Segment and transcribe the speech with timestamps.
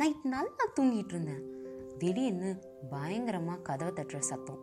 [0.00, 1.44] Night நல்லா தூங்கிட்டு இருந்தேன்
[1.98, 2.50] திடீர்னு
[2.90, 4.58] பயங்கரமாக கதவை தட்டுற சத்தம்.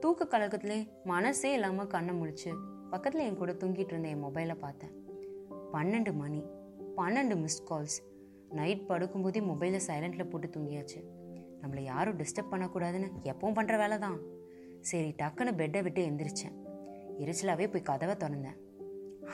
[0.00, 2.50] தூக்க கழகத்திலே மனசே இல்லாமல் கண்ணை முழிச்சு
[2.90, 4.94] பக்கத்தில் என் கூட தூங்கிட்டு இருந்த என் மொபைலை பார்த்தேன்.
[5.72, 6.42] பன்னெண்டு மணி
[6.96, 7.98] பன்னெண்டு மிஸ்ட் கால்ஸ்
[8.50, 11.00] நைட் படுக்கும்போதே மொபைலை சைலண்டில் போட்டு தூங்கியாச்சு.
[11.62, 14.18] நம்மளை யாரும் டிஸ்டர்ப் பண்ணக்கூடாதுன்னு எப்பவும் பண்ணுற வேலை தான்
[14.80, 16.58] சரி டக்குன்னு பெட்டை விட்டு எந்திரிச்சேன்.
[17.18, 18.58] எரிச்சலாகவே போய் கதவை திறந்தேன்.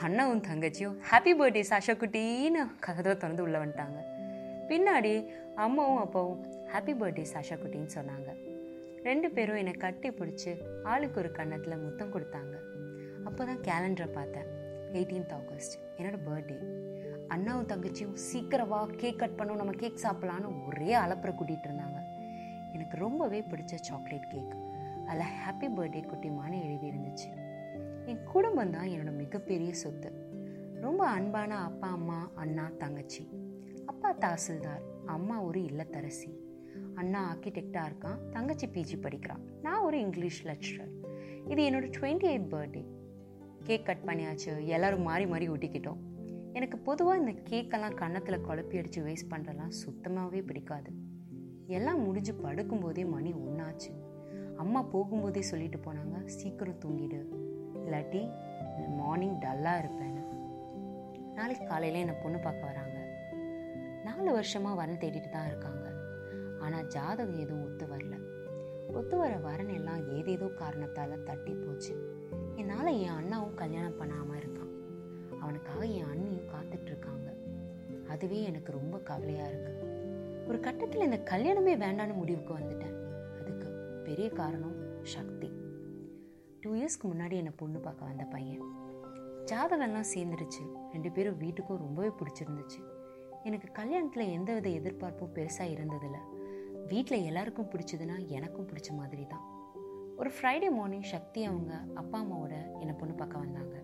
[0.01, 4.08] அண்ணாவும் தங்கச்சியும் ஹாப்பி பர்த்டே சாஷா குட்டின்னு கதவை திறந்து உள்ளே வந்துட்டாங்க.
[4.69, 6.41] பின்னாடி அம்மாவும் அப்பாவும்
[6.71, 8.29] ஹாப்பி பர்த்டே சாஷா குட்டின்னு சொன்னாங்க.
[9.03, 10.51] ரெண்டு பேரும் என்னை கட்டி பிடிச்சி
[10.83, 12.55] ஆளுக்கு ஒரு கன்னத்தில் முத்தம் கொடுத்தாங்க.
[13.25, 14.47] அப்போ தான் கேலண்டரை பார்த்தேன்.
[14.93, 16.59] எயிட்டீன்த் ஆகஸ்ட் என்னோடய பர்த்டே
[17.27, 21.99] அண்ணாவும் தங்கச்சியும் சீக்கிரவா கேக் கட் பண்ணும் நம்ம கேக் சாப்பிட்லான்னு ஒரே அலப்புற கூட்டிகிட்டு இருந்தாங்க.
[22.73, 24.55] எனக்கு ரொம்பவே பிடிச்ச சாக்லேட் கேக்
[25.07, 27.29] அதில் ஹாப்பி பர்த்டே குட்டிமான்னு எழுதி இருந்துச்சு.
[28.05, 30.11] என் குடும்பம் தான் என்னோட மிகப்பெரிய சொத்து.
[30.81, 33.38] ரொம்ப அன்பான அப்பா அம்மா அண்ணா தங்கச்சி.
[34.19, 36.31] தாசில்தார் அம்மா ஒரு இல்லத்தரசி.
[36.93, 38.29] அண்ணா ஆர்கிடெக்டாக இருக்கான்.
[38.29, 39.41] தங்கச்சி பிஜி படிக்கிறான்.
[39.61, 40.93] நான் ஒரு இங்கிலீஷ் லெக்சரர்
[41.47, 42.83] இது என்னோடய twenty eight birthday
[43.63, 44.65] cake cut பண்ணியாச்சு.
[44.65, 45.97] எல்லோரும் மாறி மாறி ஒட்டிக்கிட்டோம்.
[46.53, 50.91] எனக்கு பொதுவாக இந்த கேக்கெல்லாம் கன்னத்தில் குழப்பி அடித்து வேஸ்ட் பண்ணுறலாம் சுத்தமாகவே பிடிக்காது.
[51.67, 53.91] எல்லாம் முடிஞ்சு படுக்கும்போதே மணி ஒன்றாச்சு
[54.57, 57.19] அம்மா போகும்போதே சொல்லிட்டு போனாங்க சீக்கிரம் தூங்கிடு.
[57.85, 58.21] இல்லாட்டி
[58.97, 60.17] மார்னிங் டல்லாக இருப்பேன்
[61.33, 62.88] நாளைக்கு காலையில் என்னை பொண்ணு பார்க்க வராங்க.
[64.09, 65.85] நாலு வருஷமாக வரன் தேடிட்டு தான் இருக்காங்க.
[66.59, 68.15] ஆனால் ஜாதகம் எதுவும் ஒத்து வரல.
[68.93, 71.93] ஒத்து வர வரன் எல்லாம் ஏதேதோ காரணத்தால் தட்டி போச்சு.
[72.55, 74.73] என்னால் என் அண்ணாவும் கல்யாணம் பண்ணாமல் இருக்கான்.
[75.39, 77.27] அவனுக்காக என் அண்ணியும் காத்துட்ருக்காங்க
[78.07, 79.73] அதுவே எனக்கு ரொம்ப கவலையாக இருக்கு.
[80.47, 82.95] ஒரு கட்டத்தில் இந்த கல்யாணமே வேண்டான்னு முடிவுக்கு வந்துட்டேன்.
[83.39, 83.67] அதுக்கு
[84.03, 84.77] பெரிய காரணம்
[85.15, 85.49] சக்தி.
[86.61, 88.63] டூ இயர்ஸ்க்கு முன்னாடி என்னை பொண்ணு பார்க்க வந்த பையன்.
[89.51, 90.63] ஜாதகம்லாம் சேர்ந்துருச்சு.
[90.93, 92.81] ரெண்டு பேரும் வீட்டுக்கும் ரொம்பவே பிடிச்சிருந்துச்சு.
[93.43, 96.17] எனக்கு கல்யாணத்தில் எந்த வித எதிர்பார்ப்பும் பெருசாக இருந்ததில்ல.
[96.87, 99.45] வீட்டில் எல்லாருக்கும் பிடிச்சதுன்னா எனக்கும் பிடிச்ச மாதிரி தான்
[100.17, 103.83] ஒரு ஃப்ரைடே மார்னிங் சக்தி அவங்க அப்பா அம்மாவோட என்னை பொண்ணு பார்க்க வந்தாங்க.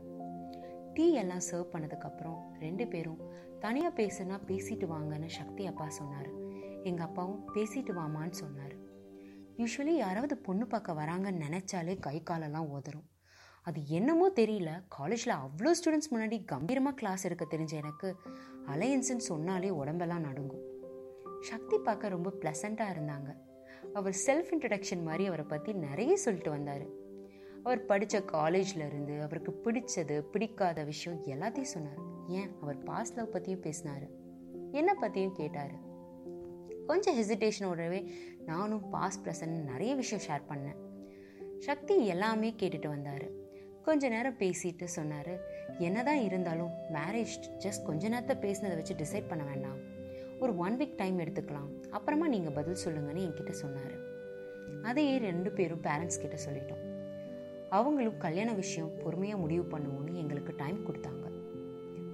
[0.94, 3.22] டீ எல்லாம் சர்வ் பண்ணதுக்கப்புறம் ரெண்டு பேரும்
[3.59, 6.30] தனியாக பேசுனா பேசிட்டு வாங்கன்னு சக்தி அப்பா சொன்னார்.
[6.84, 8.75] எங்கள் அப்பாவும் பேசிட்டு வாமான்னு சொன்னார்.
[9.57, 13.06] யூஸ்வலி யாராவது பொண்ணு பார்க்க வராங்கன்னு நினச்சாலே கை காலெல்லாம் ஓதரும்
[13.66, 14.70] அது என்னமோ தெரியல.
[14.88, 18.16] காலேஜில் அவ்வளோ ஸ்டூடெண்ட்ஸ் முன்னாடி கம்பீரமாக கிளாஸ் எடுக்க தெரிஞ்ச எனக்கு
[18.68, 20.64] அலையன்ஸ்ன்னு சொன்னாலே உடம்பெல்லாம் நடுங்கும்.
[21.42, 23.36] சக்தி பார்க்க ரொம்ப ப்ளசண்ட்டாக இருந்தாங்க.
[23.94, 26.86] அவர் செல்ஃப் இன்ட்ரடக்ஷன் மாதிரி அவரை பற்றி நிறைய சொல்லிட்டு வந்தார்.
[27.64, 32.02] அவர் படித்த காலேஜில் இருந்து அவருக்கு பிடிச்சது பிடிக்காத விஷயம் எல்லாத்தையும் சொன்னார்.
[32.28, 32.52] ஏன்?
[32.62, 34.08] அவர் பாஸ் லவ் பற்றியும் பேசினார்.
[34.72, 35.75] என்னை பற்றியும் கேட்டார்.
[36.88, 38.12] கொஞ்சம் ஹெசிடேஷனோடவே
[38.46, 40.80] நானும் பாஸ் ப்ரெசன் நிறைய விஷயம் ஷேர் பண்ணேன்.
[41.59, 43.44] சக்தி எல்லாமே கேட்டுட்டு வந்தார்.
[43.85, 45.34] கொஞ்ச நேரம் பேசிட்டு சொன்னார்
[45.78, 49.79] என்னதான் இருந்தாலும் மேரேஜ் ஜஸ்ட் கொஞ்ச நேரத்தை பேசினதை வச்சு டிசைட் பண்ண வேண்டாம்.
[50.40, 51.69] ஒரு ஒன் வீக் டைம் எடுத்துக்கலாம்.
[51.90, 53.95] அப்புறமா நீங்கள் பதில் சொல்லுங்கன்னு என்கிட்ட சொன்னார்.
[54.84, 56.84] அதையே ரெண்டு பேரும் பேரண்ட்ஸ் கிட்ட சொல்லிட்டோம்.
[57.69, 61.24] அவங்களும் கல்யாண விஷயம் பொறுமையாக முடிவு பண்ணுவோன்னு எங்களுக்கு டைம் கொடுத்தாங்க.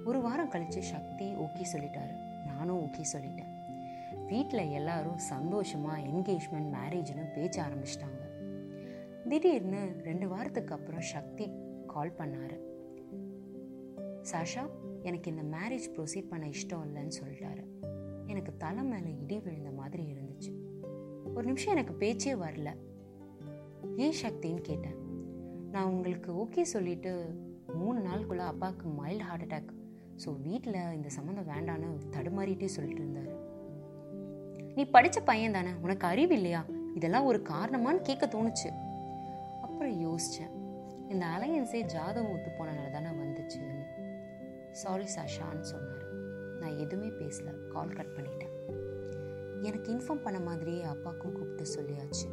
[0.06, 2.16] ஒரு வாரம் கழித்து சக்தி ஓகே சொல்லிட்டாரு.
[2.46, 3.54] நானும் ஓகே சொல்லிட்டேன்.
[4.28, 8.20] வீட்டில் எல்லாரும் சந்தோஷமாக என்கேஜ்மெண்ட் மேரேஜ்னு பேச்ச ஆரம்பிச்சிட்டாங்க.
[9.30, 11.46] திடீர்னு ரெண்டு வாரத்துக்கு அப்புறம் சக்தி
[11.94, 12.56] கால் பண்ணார்.
[14.32, 14.64] சாஷா
[15.04, 17.64] எனக்கு இந்த மேரேஜ் ப்ரொசீட் பண்ண இஷ்டம் இல்லைன்னு சொல்லிட்டாரு.
[18.28, 20.52] எனக்கு தலை மேலே இடி விழுந்த மாதிரி இருந்துச்சு.
[21.36, 22.70] ஒரு நிமிஷம் எனக்கு பேச்சே வரல.
[23.96, 24.98] ஏன் சக்தின்னு கேட்டேன்.
[25.72, 27.12] நான் உங்களுக்கு ஓகே சொல்லிட்டு
[27.76, 29.72] மூணு நாளுக்குள்ளே அப்பாவுக்கு மைல்டு ஹார்ட் அட்டாக்
[30.24, 33.32] ஸோ வீட்டில் இந்த சம்மந்தம் வேண்டான்னு தடுமாறிட்டே சொல்லிட்டு இருந்தார்.
[34.76, 36.62] நீ படித்த பையன் தானே உனக்கு அறிவு இல்லையா?
[36.96, 38.70] இதெல்லாம் ஒரு காரணமான்னு கேட்க தோணுச்சு.
[39.62, 40.54] அப்புறம் யோசித்தேன்
[41.12, 43.84] இந்த அலையன்ஸே ஜாதகம் ஒத்து போனனால தானே வந்துச்சுன்னு
[44.72, 46.06] சாரி சாஷான்னு சொன்னார்.
[46.60, 47.68] நான் எதுவுமே பேசல.
[47.68, 48.54] கால் கட் பண்ணிட்டேன்.
[49.62, 52.30] எனக்கு இன்ஃபார்ம் பண்ண மாதிரியே அப்பாவுக்கும் கூப்பிட்டு சொல்லியாச்சு.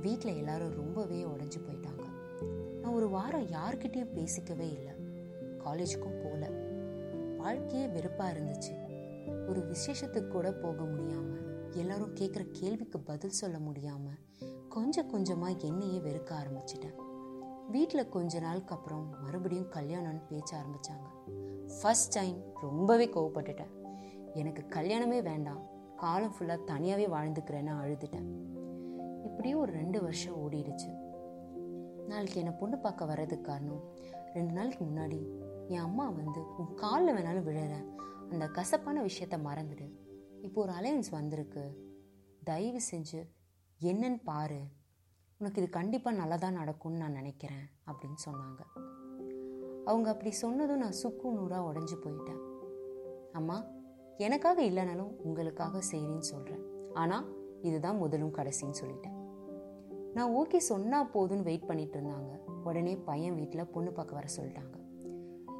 [0.00, 2.04] வீட்டில் எல்லாரும் ரொம்பவே உடஞ்சி போயிட்டாங்க.
[2.80, 4.92] நான் ஒரு வாரம் யார்கிட்டேயும் பேசிக்கவே இல்லை.
[5.64, 6.50] காலேஜுக்கும் போகல
[7.36, 8.74] வாழ்க்கையே வெறுப்பாக இருந்துச்சு.
[9.48, 14.18] ஒரு விசேஷத்துக்கு கூட போக முடியாமல் எல்லாரும் கேட்குற கேள்விக்கு பதில் சொல்ல முடியாமல்
[14.68, 17.06] கொஞ்சம் கொஞ்சமாக என்னையே வெறுக்க ஆரம்பிச்சிட்டேன்.
[17.70, 21.06] வீட்டில் கொஞ்ச நாளுக்கு அப்புறம் மறுபடியும் கல்யாணம்னு பேச்ச ஆரம்பித்தாங்க
[21.82, 23.72] ஃபஸ்ட் டைம் ரொம்பவே கோவப்பட்டுட்டேன்.
[24.34, 25.62] எனக்கு கல்யாணமே வேண்டாம்.
[25.96, 28.28] காலம் ஃபுல்லாக தனியாகவே வாழ்ந்துக்கிறேன்னு அழுதுட்டேன்.
[29.24, 30.96] இப்படியே ஒரு ரெண்டு வருஷம் ஓடிடுச்சு.
[32.06, 33.96] நாளைக்கு என்னை பொண்ணு பார்க்க வர்றதுக்கு காரணம்
[34.34, 35.26] ரெண்டு நாளைக்கு முன்னாடி
[35.66, 37.94] என் அம்மா வந்து உன் காலில் வேணாலும் விழுறேன்
[38.30, 39.90] அந்த கசப்பான விஷயத்த மறந்துடு.
[40.42, 41.94] இப்போ ஒரு அலையன்ஸ் வந்திருக்கு.
[42.44, 43.28] தயவு செஞ்சு
[43.80, 44.60] என்னன்னு பாரு.
[45.40, 48.62] உனக்கு இது கண்டிப்பாக நல்லதாக நடக்கும்னு நான் நினைக்கிறேன் அப்படின்னு சொன்னாங்க.
[49.84, 52.40] அவங்க அப்படி சொன்னதும் நான் சுக்கு நூறாக உடஞ்சி போயிட்டேன்.
[53.32, 53.56] அம்மா
[54.16, 57.26] எனக்காக இல்லைனாலும் உங்களுக்காக செய்கிறேன்னு சொல்கிறேன் ஆனால்
[57.62, 59.16] இதுதான் முதலும் கடைசின்னு சொல்லிட்டேன்.
[60.14, 62.32] நான் ஓகே சொன்னால் போதும்னு வெயிட் பண்ணிட்டு இருந்தாங்க.
[62.64, 64.76] உடனே பையன் வீட்டில் பொண்ணு பார்க்க வர சொல்லிட்டாங்க.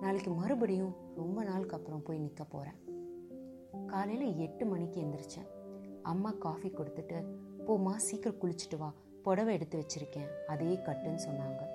[0.01, 2.79] நாளைக்கு மறுபடியும் ரொம்ப நாளுக்கு அப்புறம் போய் நிற்க போகிறேன்
[3.87, 5.49] காலையில் எட்டு மணிக்கு எந்திரிச்சேன்.
[6.03, 7.19] அம்மா காஃபி கொடுத்துட்டு
[7.67, 8.91] போமா சீக்கிரம் குளிச்சுட்டு வா.
[9.29, 10.45] புடவை எடுத்து வச்சிருக்கேன்.
[10.47, 11.67] அதே கட்டுன்னு சொன்னாங்க.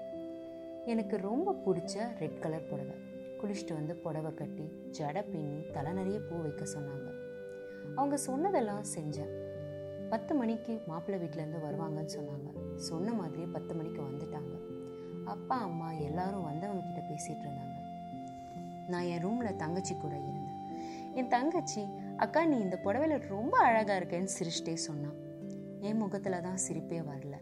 [0.86, 2.96] எனக்கு ரொம்ப பிடிச்ச ரெட் கலர் புடவை.
[3.42, 7.14] குளிச்சுட்டு வந்து புடவை கட்டி ஜடை பின்னி தலை நிறைய பூ வைக்க சொன்னாங்க.
[7.96, 9.34] அவங்க சொன்னதெல்லாம் செஞ்சேன்.
[10.10, 12.76] பத்து மணிக்கு மாப்பிள்ளை வீட்டிலேருந்து வருவாங்கன்னு சொன்னாங்க.
[12.76, 14.60] சொன்ன மாதிரியே பத்து மணிக்கு வந்துட்டாங்க.
[15.26, 17.78] அப்பா அம்மா எல்லாரும் வந்தவங்க கிட்ட பேசிகிட்டு இருந்தாங்க.
[18.88, 20.82] நான் என் ரூமில் தங்கச்சி கூட இருந்தேன்.
[21.14, 21.86] என் தங்கச்சி
[22.18, 25.32] அக்கா நீ இந்த புடவையில ரொம்ப அழகாக இருக்கேன்னு சிரிச்சிட்டே சொன்னான்.
[25.88, 27.36] என் முகத்தில் தான் சிரிப்பே வரல.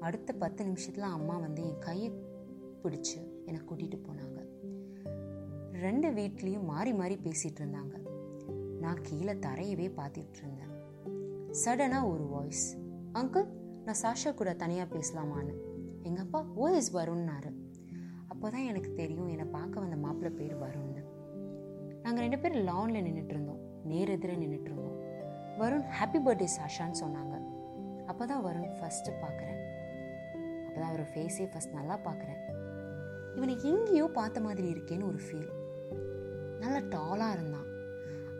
[0.00, 2.12] அடுத்த பத்து நிமிஷத்தில் அம்மா வந்து என் கையை
[2.82, 4.38] பிடிச்சி என்னை கூட்டிகிட்டு போனாங்க.
[5.72, 7.94] ரெண்டு வீட்லேயும் மாறி மாறி பேசிகிட்டு இருந்தாங்க.
[8.80, 10.72] நான் கீழே தரையவே பார்த்துட்டு இருந்தேன்.
[11.64, 12.78] சடனாக ஒரு வாய்ஸ்
[13.12, 13.46] அங்கிள்
[13.84, 15.54] நான் சாஷா கூட தனியாக பேசலாமான்னு?
[16.02, 17.52] எங்கள் அப்பா ஓஎஸ் வரும்னாரு.
[18.28, 21.02] அப்போ தான் எனக்கு தெரியும் என்னை பார்க்க வந்த மாப்பிள்ளை பேர் வருண்னு
[22.02, 23.60] நாங்கள் ரெண்டு பேரும் லானில் நின்றுட்டு இருந்தோம்.
[23.84, 24.98] நேர் எதிர நின்றுட்டு இருந்தோம்.
[25.60, 27.34] வருண் ஹாப்பி பர்த்டே சாஷான்னு சொன்னாங்க.
[28.16, 29.58] அப்போ தான் வருண் ஃபஸ்ட்டு பார்க்குறேன்
[30.66, 32.38] அப்போ தான் அவர் ஃபேஸே ஃபஸ்ட் நல்லா பார்க்குறேன்
[33.36, 35.50] இவனை எங்கேயோ பார்த்த மாதிரி இருக்கேன்னு ஒரு ஃபீல்
[36.62, 37.66] நல்லா டாலாக இருந்தான்.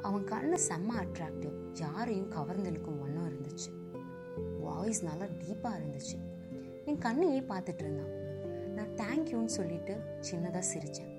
[0.06, 3.70] அவன் கண்ணு செம்ம அட்ராக்டிவ் யாரையும் கவர்ந்தெழுக்கும் வண்ணம் இருந்துச்சு.
[4.64, 6.17] வாய்ஸ் நல்லா டீப்பாக இருந்துச்சு.
[6.88, 8.14] என் கண்ணையே பார்த்துட்டு இருந்தான்.
[8.78, 9.96] நான் தேங்க்யூன்னு சொல்லிட்டு
[10.31, 11.12] சின்னதாக சிரித்தேன்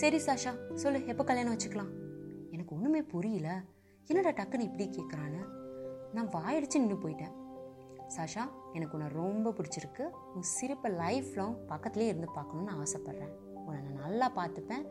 [0.00, 1.92] சரி சாஷா சொல்லு எப்போ கல்யாணம் வச்சுக்கலாம்?
[2.54, 3.50] எனக்கு ஒன்றுமே புரியல.
[4.08, 5.42] என்னடா டக்குன்னு இப்படி கேட்குறான்னு
[6.16, 7.36] நான் வாயடிச்சு நின்று போயிட்டேன்.
[8.16, 8.44] சாஷா
[8.76, 10.04] எனக்கு உன்னை ரொம்ப பிடிச்சிருக்கு.
[10.34, 13.34] உன் சிரிப்பை லைஃப் லாங் பக்கத்துலேயே இருந்து பார்க்கணுன்னு ஆசைப்பட்றேன்.
[13.64, 14.86] உன்னை நான் நல்லா பார்த்துப்பேன்.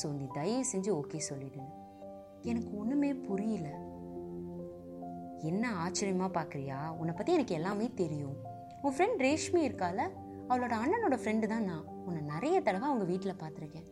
[0.00, 1.72] ஸோ நீ தயவு செஞ்சு ஓகே சொல்லிடுன்னு.
[2.50, 3.68] எனக்கு ஒன்றுமே புரியல.
[5.50, 6.78] என்ன ஆச்சரியமாக பார்க்குறியா?
[7.00, 8.36] உன்னை பற்றி எனக்கு எல்லாமே தெரியும்.
[8.82, 10.00] உன் ஃப்ரெண்ட் ரேஷ்மி இருக்கால
[10.50, 11.84] அவளோட அண்ணனோட ஃப்ரெண்டு தான் நான்.
[12.06, 13.88] உன்னை நிறைய தடவை அவங்க வீட்டில் பார்த்துருக்கேன்.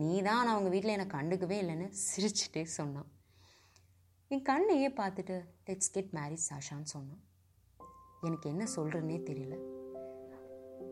[0.00, 3.08] நீ தான் நான் அவங்க வீட்டில் எனக்கு கண்டுக்கவே இல்லைன்னு சிரிச்சுட்டே சொன்னான்.
[4.30, 5.36] என் கண்ணையே பார்த்துட்டு
[5.68, 7.22] லெட்ஸ் கெட் மேரேஜ் சாஷான்னு சொன்னான்.
[8.26, 9.56] எனக்கு என்ன சொல்கிறேன்னே தெரியல.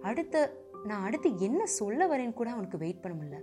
[0.01, 3.39] அடுத்த நான் அடுத்து என்ன சொல்ல வரேன்னு கூட அவனுக்கு வெயிட் பண்ண முடியல.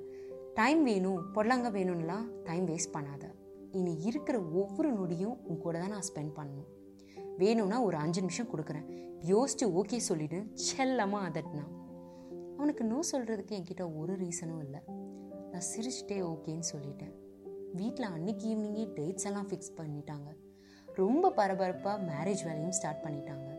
[0.54, 3.26] டைம் வேணும் பொடலாங்க வேணும்லாம் டைம் வேஸ்ட் பண்ணாத.
[3.72, 6.70] இனி இருக்கிற ஒவ்வொரு நொடியும் உன் கூட தான் நான் ஸ்பெண்ட் பண்ணணும்.
[7.38, 8.86] வேணும்னா ஒரு அஞ்சு நிமிஷம் கொடுக்குறேன்.
[9.32, 11.72] யோசிச்சு ஓகே சொல்லிவிடு செல்லமாக அதட்டினான்
[12.58, 14.82] அவனுக்கு நோ சொல்கிறதுக்கு என்கிட்ட ஒரு ரீசனும் இல்லை.
[15.52, 17.14] நான் சிரிச்சிட்டே ஓகேன்னு சொல்லிட்டேன்.
[17.74, 20.30] வீட்டில் அன்னைக்கு ஈவினிங்கே டேட்ஸ் எல்லாம் ஃபிக்ஸ் பண்ணிட்டாங்க.
[20.88, 23.50] ரொம்ப பரபரப்பாக மேரேஜ் வேலையும் ஸ்டார்ட் பண்ணிட்டாங்க.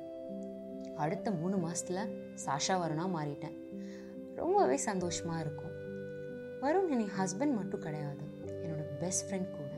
[0.96, 2.02] அடுத்த மூணு மாதத்தில்
[2.44, 3.56] சாஷா வருணா மாறிட்டேன்.
[4.34, 5.74] ரொம்பவே சந்தோஷமாக இருக்கும்.
[6.62, 9.72] வருண் என் ஹஸ்பண்ட் மட்டும் கிடையாது என்னோட பெஸ்ட் ஃப்ரெண்ட் கூட.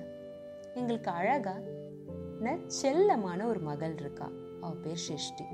[0.75, 1.61] எங்களுக்கு அழகாக
[2.83, 4.31] செல்லமான ஒரு மகள் இருக்கா.
[4.61, 5.45] அவள் பேர் சிருஷ்டி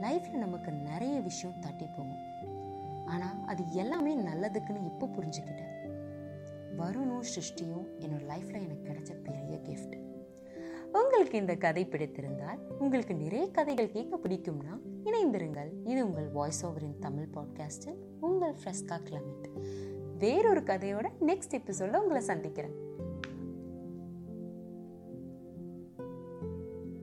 [0.00, 2.24] லைஃப்பில் நமக்கு நிறைய விஷயம் தட்டி போகும்.
[3.06, 5.74] ஆனால் அது எல்லாமே நல்லதுக்குன்னு இப்போ புரிஞ்சுக்கிட்டேன்.
[6.78, 9.96] வருணும் சிருஷ்டியும் என்னோட லைஃப்பில் எனக்கு கிடைச்ச பெரிய கிஃப்ட்
[11.02, 15.70] உங்களுக்கு இந்த கதை பிடித்திருந்தால் உங்களுக்கு நிறைய கதைகள் கேட்க பிடிக்கும்னா இணைந்திருங்கள்.
[15.84, 19.48] இது உங்கள் வாய்ஸ் ஓவரின் தமிழ் பாட்காஸ்டில் உங்கள் ஃப்ரெஸ்கா கிளமெட்
[20.18, 22.85] வேறொரு கதையோட நெக்ஸ்ட் எபிசோட உங்களை சந்திக்கிறேன்.